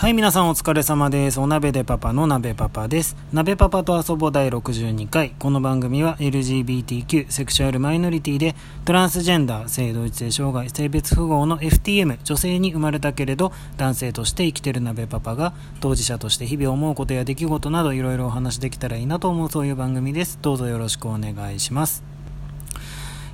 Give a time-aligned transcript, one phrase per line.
[0.00, 1.38] はい、皆さんお疲れ様です。
[1.40, 3.18] お鍋でパパの鍋パパです。
[3.34, 5.34] 鍋パパと遊ぼう第62回。
[5.38, 8.56] この番組は LGBTQ、セクシュアルマイノリティで、
[8.86, 20.38] トランスジェンダー、性同一性障害、性別符号の FTM、女性に生まれたけれど、男性として生きてる鍋パパが、当事者として日々思うことや出来事など、いろいろお話できたらいいなと思うそういう番組です。
[20.40, 22.02] どうぞよろしくお願いします。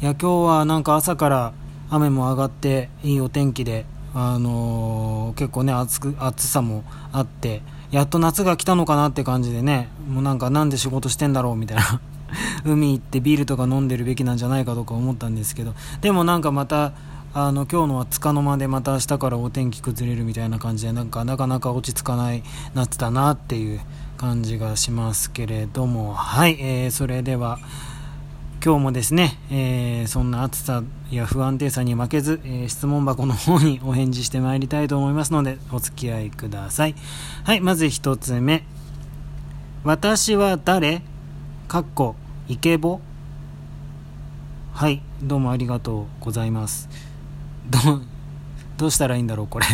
[0.00, 1.54] いや、今日はなんか朝から
[1.90, 3.84] 雨も上がって、いいお天気で、
[4.14, 12.00] あのー結構ね暑く暑さもあってやっと夏が来たのかなって感じでねもうなんかなんで仕事してんだろうみたいな。
[12.64, 15.74] 海行ってビールとか飲んでるべきなんじゃないかとか思ったんですけど。
[16.00, 16.92] でもなんかまた
[17.34, 22.42] あの今日のはつかの間でまた明日からお天気崩れるみたいな感じでなんかなかなか落ち着かない
[22.74, 23.80] 夏だなっていう
[24.16, 26.14] 感じがしますけれども。
[26.14, 27.58] はい、えーそれでは
[28.64, 36.94] 今日もですね、えーそんな暑さや不安定さに負けず、えー質問箱の方に お返事してまいりたいと思いますので、お付き合いください。
[37.44, 38.64] はい、まず一つ目。
[39.84, 41.02] 私は誰
[41.66, 42.14] かっこ、
[42.48, 43.00] イケボ？
[44.72, 46.88] はい、どうもありがとうございます。
[47.68, 47.78] ど、
[48.76, 49.66] どうしたらいいんだろう、これ。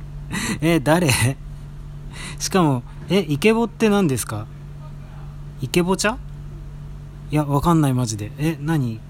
[0.62, 1.10] え、誰？
[2.38, 4.46] しかも、え、イケボって何ですか？
[5.60, 6.16] イケボ茶
[7.32, 8.30] いや、わかんない、マジで。
[8.38, 9.00] え、何？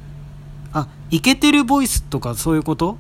[0.73, 2.97] あ、イケてるボイスとかそういうこと？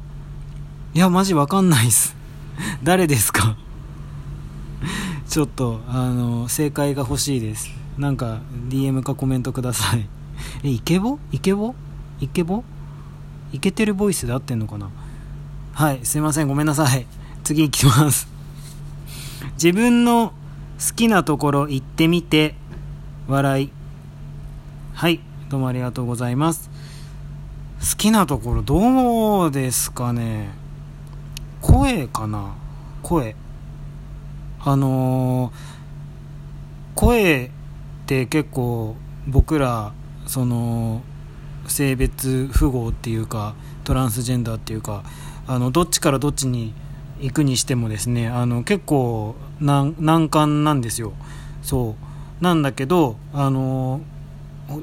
[0.95, 2.17] いや、マジわかんないっす。
[2.83, 3.56] 誰ですか？
[5.29, 7.70] ちょっと、あの、正解が欲しいです。
[7.97, 10.09] なんか、DM かコメントください。
[10.64, 11.20] え、イケボ？
[11.31, 11.77] イケボ？
[12.20, 12.64] イケボ？
[13.53, 14.91] イケてるボイスで合ってんのかな？
[15.73, 17.07] はい、すいません、ごめんなさい。
[17.45, 18.27] 次行きます。
[19.55, 20.33] 自分の
[20.84, 22.57] 好きなところ行ってみて、
[23.29, 23.70] 笑い。
[24.95, 26.71] はい、どうもありがとうございます。
[27.81, 30.51] 好きなところどうですかね？
[31.61, 32.55] 声かな？
[33.03, 33.35] 声。
[34.61, 35.53] あのー
[36.95, 37.51] 声っ
[38.07, 38.95] て結構
[39.27, 39.93] 僕ら、
[40.27, 41.03] その、
[41.67, 45.02] 性別符号っていうか、トランスジェンダーっていうか、
[45.48, 46.75] あの、どっちからどっちに
[47.20, 51.14] 行くにしてもですね、あの、結構難関なんですよ。
[51.63, 51.97] そ
[52.41, 52.45] う。
[52.45, 54.11] なんだけど、あのー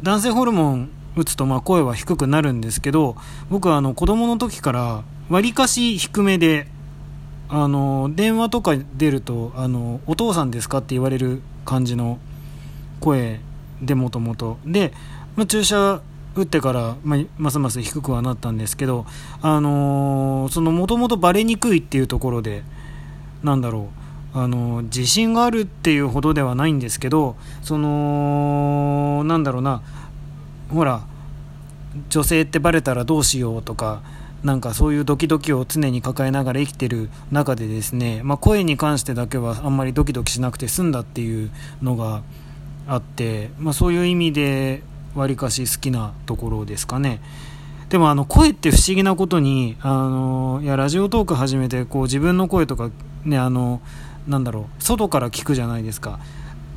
[0.02, 3.16] 男性ホルモン打つとまあ声は低くなるんですけど
[3.50, 6.68] 僕はあの子供の時からわりかし低めで
[7.50, 12.20] あの電話とか出るとあのお父さんですかって言われる感じの
[13.00, 13.40] 声
[13.82, 14.58] でもともと。
[14.66, 14.94] で、
[15.36, 16.02] まあ、注射
[16.36, 19.06] 打ってから、まあ、ますます低くはなったんですけど
[19.42, 22.64] あのーそのもともとバレにくいっていうところで
[23.44, 23.99] なんだろう。
[24.34, 29.82] あの自信があるっていうほどではないんですけどそのなんだろうな
[30.70, 31.02] ほら
[32.10, 34.02] 女性ってバレたらどうしようとか
[34.44, 41.52] なんかそういうドキドキを常に抱えながら生きてる中でですね、まあ、声に関してだけはあんまりドキドキしなくて済んだっていう
[41.82, 42.22] のが
[42.88, 44.82] あって、まあ、そういう意味で
[45.16, 47.22] わりかし好きなところですかね。
[47.90, 52.92] でもあの声って不思議なことにあのいやラジオトーク始めてこう自分の声とか
[53.26, 53.82] ねあの
[54.30, 56.20] なんだろう外から聞くじゃないですか。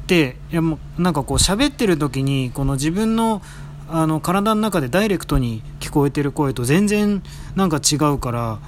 [0.06, 3.40] でいやもうなんかこう喋ってる時にこの自分の
[3.88, 7.22] あの体の中でダイレクトに聞こえてる声と全然
[7.54, 8.58] なんか違うから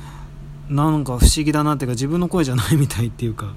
[0.69, 3.55] なんか不思議だなっていうか自分の声じゃないみたいっていうか。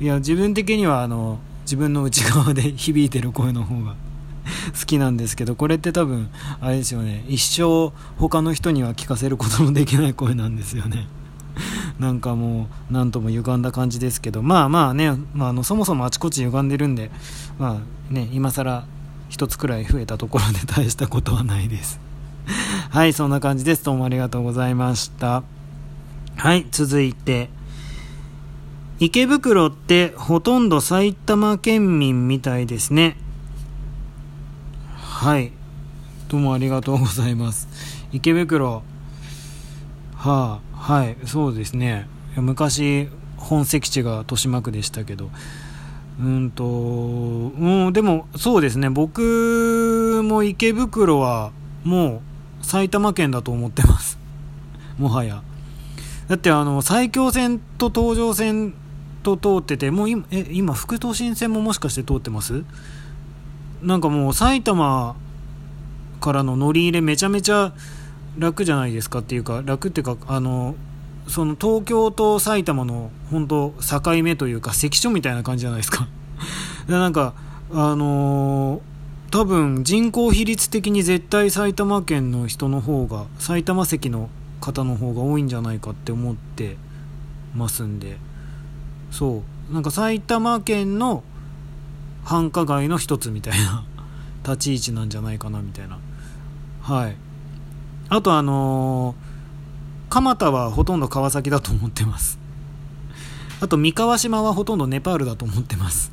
[0.00, 3.94] いや自分的にはあの自分の内側で 響いてる声の方が
[4.78, 6.28] 好きなんですけどこれって多分
[6.60, 7.24] あれですよね。
[7.28, 11.08] 一生他の人には聞かせることのできない声なんですよね。
[11.98, 17.10] なんかもう何とも歪んだ感じですけどまあまあね、まあ、あのそもそもあちこち歪んでるんで
[17.58, 18.84] まあね今更
[19.28, 22.00] 一つくらい増えたところで大したことはないです。
[22.90, 23.84] はいそんな感じです。
[23.84, 25.42] どうもありがとうございました。
[26.36, 27.48] はい続いて。
[28.98, 33.16] 池袋ってほとんど埼玉県民みたいですね。
[34.96, 35.52] はい
[36.28, 37.68] どうもありがとうございます。
[38.12, 38.82] 池袋
[40.22, 42.06] はあはいそうですね。
[42.36, 45.30] 昔本籍地が豊島区でしたけど。
[46.20, 48.90] うんとうんでもそうですね。
[48.90, 51.50] 僕も池袋は
[51.84, 52.22] も
[52.62, 54.18] う埼玉県だと思ってます。
[54.98, 55.42] もはや。
[56.28, 58.74] だってあの埼京線と東上線
[59.22, 62.62] と通っててもう今え今副都心線ももしかして通ってます？
[63.82, 65.16] なんかもう埼玉
[66.20, 67.72] からの乗り入れめちゃめちゃ
[68.38, 70.74] 楽じゃないですかっていうか楽っていうかあの
[71.28, 76.08] その東京と埼玉の本当境目というか関所みたいな感じじゃないですか。
[76.88, 77.34] でなんか
[77.72, 78.92] あのー
[79.32, 84.28] 多分人口比率的に絶対埼玉県の人の方が埼玉籍の
[84.60, 86.76] 方の方が多いんじゃないかって思って
[87.54, 88.18] ますんで。
[89.10, 89.72] そう。
[89.72, 91.24] なんか埼玉県の
[92.24, 93.86] 繁華街の一つみたいな
[94.44, 95.98] 立ち位置なんじゃないかなみたいな。
[96.82, 97.16] はい。
[98.14, 102.38] あとあのー、蒲田はほとんど川崎だと思ってます。
[103.58, 106.12] あと三河島はほとんどネパールだと思ってます。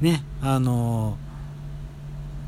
[0.00, 1.16] ねあの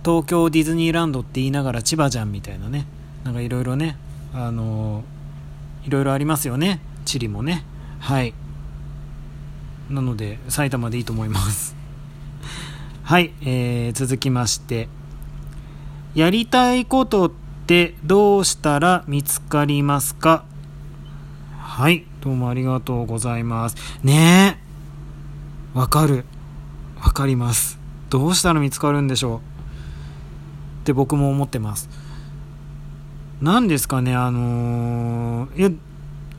[0.05, 2.87] ー、東京ディズニーランドって言いながら千葉じゃんみたいなね。
[3.25, 3.97] なんかいろいろね
[4.33, 6.81] あのー、いろいろありますよね。
[7.05, 7.65] 地理もね。
[7.99, 8.33] はい。
[9.91, 11.75] なので埼玉でいいと思います。
[13.03, 14.89] はい、えー、続きまして。
[16.15, 17.44] やりたいことって
[18.05, 20.45] どうしたら見つかりますか？
[21.59, 23.77] はいどうもありがとうございます。
[24.03, 24.59] ね
[25.75, 26.27] えわかる。
[27.03, 27.79] わかります。
[28.11, 29.39] どうしたら見つかるんでしょう？
[29.39, 29.41] っ
[30.85, 31.89] て僕も思ってます。
[33.41, 35.71] 何ですかねあのー、いや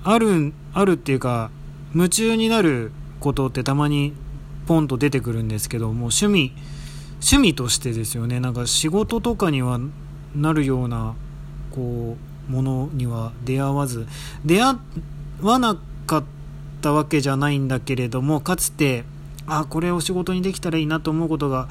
[0.04, 1.50] あるあるっていうか
[1.96, 4.14] 夢中になることってたまに
[4.68, 6.54] ポンと出てくるんですけども趣味
[7.16, 8.40] 趣味としてですよね。
[8.40, 9.80] なんか仕事とかには
[10.36, 11.16] なるような
[11.72, 12.18] こ
[12.50, 14.08] うものには出会わず
[14.46, 14.76] 出会
[15.42, 16.24] わなかっ
[16.82, 19.04] たわけじゃないんだけれどもかつて
[19.48, 21.68] あこれを仕事にできたらいいなと思うことが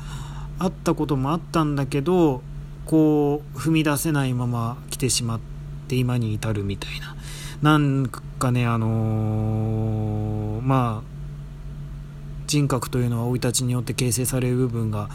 [0.59, 2.43] あったこともあったんだけど
[2.87, 5.41] こう踏み出せないまま来てしまっ
[5.89, 7.15] て今に至るみたいな。
[7.63, 8.07] なん
[8.39, 11.15] かねあのー、まあ
[12.47, 15.09] 人格というのは生い立ちによって形成される部分が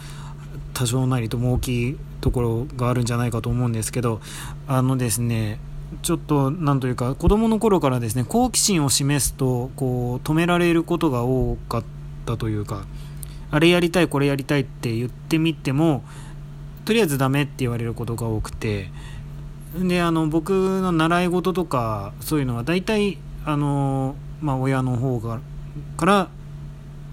[0.74, 4.20] 多少なりとも大きいところがあるんじゃないかと思うんですけど
[4.66, 5.58] あのですね
[6.02, 11.84] ちょっとなんというか子供の頃からですね好奇心を示すとこう止められることが多かっ
[12.26, 12.84] たというか
[13.50, 16.04] あれやりたいこれやりたいって言ってみても
[16.84, 18.90] とりあえずダメって言われることが多くて
[19.76, 25.40] であの僕の習い事とかそういうのは大体あの、まあ、親の方が
[25.96, 26.28] から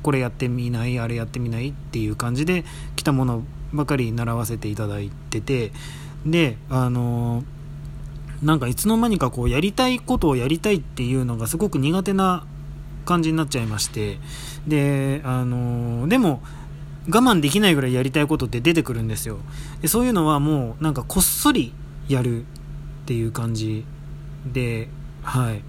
[0.03, 2.63] これやってみないあれやってみないっていう感じで
[2.95, 3.43] 来たもの
[3.77, 5.71] ばかり習わせていただいてて
[6.25, 7.43] であの
[8.43, 12.45] なんかいつの間にかこうやりたいことをやりたいっていうのがすごく苦手な
[13.05, 14.17] 感じになっちゃいまして
[14.67, 16.41] であのでも
[17.09, 19.39] 我慢できないぐらいやりたいことって出てくるんですよ。
[19.81, 21.73] でそういうのはもうなんかこっそり
[22.09, 22.45] やるっ
[23.05, 23.85] ていう感じ
[24.45, 24.89] で
[25.23, 25.61] はい。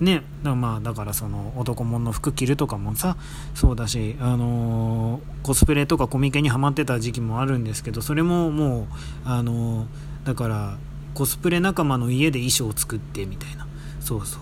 [0.00, 0.22] ね。
[0.42, 3.16] だまあだからその男物の服着るとかもさ
[3.54, 8.86] そうだし、あのー、コスプレとかコミケにはまってた時期もあるんですけどそれももう、
[9.24, 9.86] あのー、
[10.26, 10.78] だから
[11.14, 13.66] コスプレ仲間の家で衣装を作ってみたいな。
[14.00, 14.40] そうそう。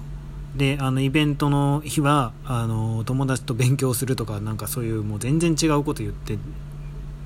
[0.56, 6.36] であのイベントの日はあの友達と勉強するとかなんかそういうもう全然違うこと言って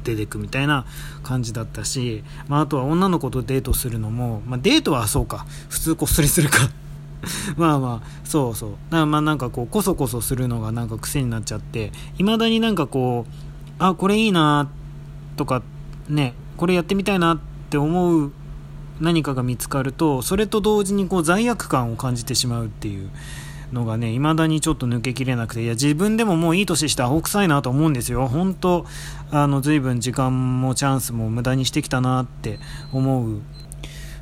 [0.04, 0.86] 出てくみたいな
[1.24, 5.46] 感じだったし、まあ、あとは女の子とデートするのも、まあ、デートはそうか。
[5.68, 6.58] 普通こっそりするか。
[7.56, 8.70] まあまあそうそう。
[8.70, 13.32] だからまあなんかこうこそこそするのがなんか癖になっちゃっていまだになんかこう
[13.78, 14.68] あこれいいな
[15.36, 15.62] とか
[16.08, 17.38] ねこれやってみたいなっ
[17.70, 18.32] て思う
[19.00, 23.10] 何かが見つかるとそれと同時にこう罪悪感を感じてしまうっていう
[23.72, 28.28] のがね未だにちょっと抜けきれなくていや自分でももういい年してアホ臭いなと思うんですよ。
[28.28, 28.86] 本当
[29.30, 32.58] あの随分時間もチャンスも無駄にしてきたなって
[32.92, 33.40] 思う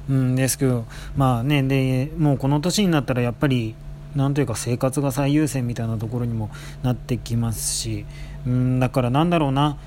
[0.09, 0.85] うんですけど
[1.17, 3.75] まあねでもうこの年になったらやっぱり
[4.15, 6.51] なんというか生活が最優先みたいなところにも
[6.83, 8.07] なってきますし
[8.47, 9.79] うんだからなんだろうな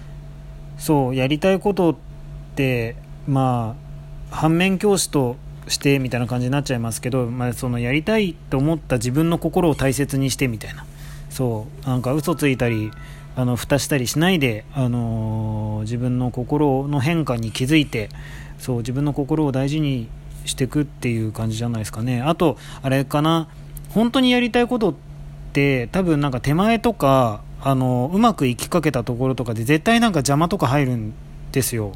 [0.77, 1.95] そうやりたいことっ
[2.55, 2.95] て
[3.27, 3.75] ま
[4.31, 10.85] あ反面教師としてみたいな感じになっちゃいますけど、まあ、そのやりたいと思った自分の心を大切にしてみたいな。
[11.29, 12.89] そうなんか嘘ついたり
[13.37, 18.09] あの蓋したりしないで、あのー、自分の心の変化に気づいて
[18.57, 20.09] そう自分の心を大事に
[20.45, 22.23] していくっていう感じじゃないですかね。
[22.23, 23.47] あとあれかな
[23.89, 24.95] 本当にやりたいことっ
[25.53, 31.13] て多分なんか手前とかあのうまくいきかけたところとかで絶対なんか邪魔とか入るん
[31.51, 31.91] ですよ。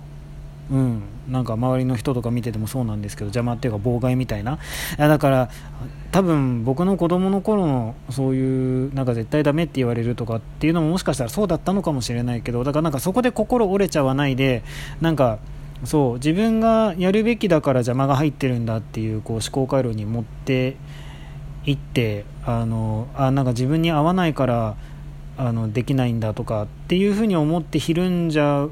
[0.70, 4.60] うん、なんか周りの人とか見ててもそうなんですけど邪魔っていうか妨害みたいな。
[4.98, 5.50] だから
[6.12, 14.64] 多分僕の子供の頃のそういうなんか絶対ダメって言われるとかっていうのももしかしたらそうだったのかもしれないけどだからなんかそこで心折れちゃわないで
[15.00, 15.40] なんか
[15.86, 20.76] そう自分がやるべきだから邪魔が入ってるんだっていうこう思考回路に持って
[21.66, 24.76] いってあのあなんか自分に合わないから
[25.38, 28.68] あのできないんだとかっていうふうに思ってひるんじゃ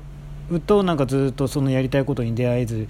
[0.52, 2.88] うとなんかずっとそのやりたいことに出会えず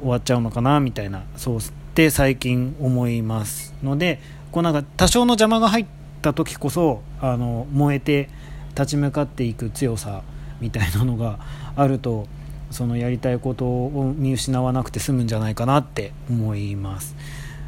[0.00, 1.58] 終わっちゃうのかなみたいなそう
[2.00, 4.20] って最近思いますので
[4.52, 5.86] こうなんか多少の邪魔が入っ
[6.22, 8.30] た時こそあの燃えて
[8.70, 10.22] 立ち向かっていく強さ
[10.62, 11.38] みたいなのが
[11.76, 12.26] あると
[12.70, 17.16] そのやりたいことを見失わなくて済むんじゃないかなって思います。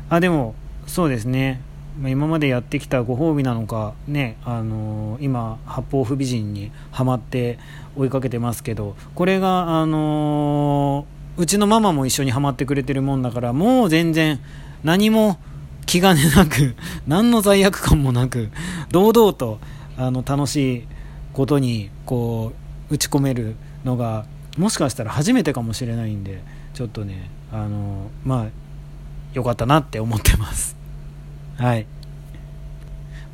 [0.09, 0.55] あでも
[0.87, 1.61] そうですね。
[2.01, 7.59] ま、今までやってきたご褒美なのかねあのー、今八方不美人にはまって
[7.97, 14.39] 追いかけてますけどこれがあのー、うちのママも一緒にはまってくれてるもんだからもう全然
[14.85, 15.39] 何も
[15.87, 16.75] 気兼ねなく
[17.07, 18.51] 何の罪悪感もなく
[18.91, 19.59] 堂々と
[19.97, 20.85] あの楽しい
[21.33, 22.53] ことにこ
[22.91, 24.27] う打ち込めるのが
[24.59, 26.43] もしかしたら初めてかもしれないんで
[26.75, 28.47] ちょっとねあのまあ
[29.33, 30.77] 良かったなって思ってます。
[31.57, 31.87] はい、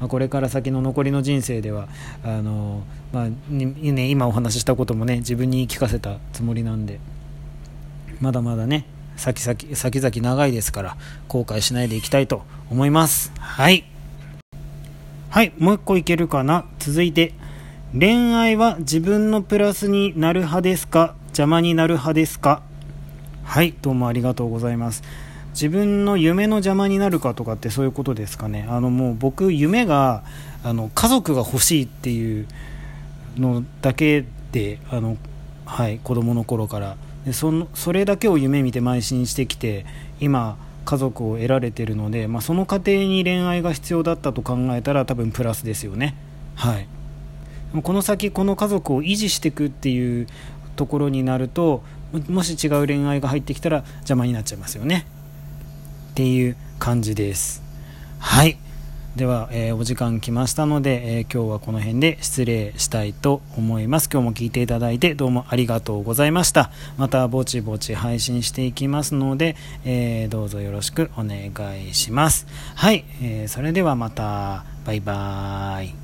[0.00, 1.88] まあ、これから先の残りの人生では
[2.23, 7.00] あの、まあね、今お話ししたこともね自分に聞かせたつもりなんで。
[8.21, 8.85] まだまだね
[9.17, 10.97] 先々先々長いですから
[11.29, 13.33] 後悔しないでいきたいと思います。
[13.39, 13.85] はい。
[15.31, 16.65] はいもう一個いけるかな？
[16.79, 17.35] 続いて
[17.93, 21.15] 恋愛は自分のプラスになる派ですか？
[21.29, 22.63] 邪魔になる派ですか？
[23.45, 25.03] はいどうもありがとうございます。
[25.53, 28.67] 自分の夢の邪魔になるかとかってそういうことですかね？
[28.69, 30.23] あのもう僕夢が
[30.63, 32.47] あの家族が欲しいっていう
[33.37, 35.17] のだけであの
[35.65, 36.97] はい子供の頃から
[37.32, 39.87] そのそれだけを夢見て邁進してきて
[40.20, 46.14] 今家族を得られてるので、まあ、その過程に恋愛が必要だったと考えたら多分プラスですよね。
[46.54, 46.88] はい。
[47.82, 50.26] この先この家族を維持していくっていう
[50.76, 51.82] ところになると
[52.28, 55.06] もし違う恋愛が入ってきたら邪魔になっちゃいますよね。
[56.12, 57.62] っていう感じです。
[58.18, 58.56] はい。
[59.17, 64.09] では、えー、お時間来ましたので、えー、今日はこの辺で失礼したいと思います。
[64.12, 66.71] 今日も聞いていただいてどうもありがとうございました。
[66.97, 71.50] またぼちぼち配信していきますので、えー、どうぞよろしくお願
[71.88, 72.47] いします。
[72.75, 74.65] はい、えそれではまた。
[74.88, 75.98] バイバーイ。